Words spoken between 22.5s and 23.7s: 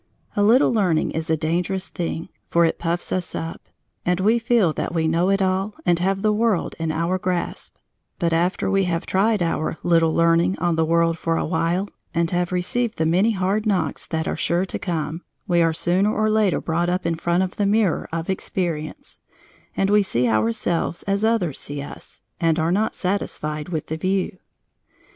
are not satisfied